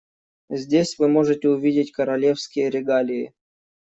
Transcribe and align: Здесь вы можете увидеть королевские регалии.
Здесь 0.49 0.97
вы 0.97 1.09
можете 1.09 1.47
увидеть 1.49 1.91
королевские 1.91 2.71
регалии. 2.71 3.35